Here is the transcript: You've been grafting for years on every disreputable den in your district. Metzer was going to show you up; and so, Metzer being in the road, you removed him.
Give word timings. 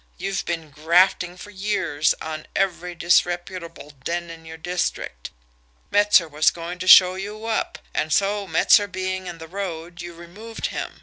You've 0.17 0.43
been 0.45 0.71
grafting 0.71 1.37
for 1.37 1.51
years 1.51 2.15
on 2.19 2.47
every 2.55 2.95
disreputable 2.95 3.91
den 4.03 4.31
in 4.31 4.45
your 4.45 4.57
district. 4.57 5.29
Metzer 5.91 6.27
was 6.27 6.49
going 6.49 6.79
to 6.79 6.87
show 6.87 7.13
you 7.13 7.45
up; 7.45 7.77
and 7.93 8.11
so, 8.11 8.47
Metzer 8.47 8.87
being 8.87 9.27
in 9.27 9.37
the 9.37 9.47
road, 9.47 10.01
you 10.01 10.15
removed 10.15 10.65
him. 10.73 10.99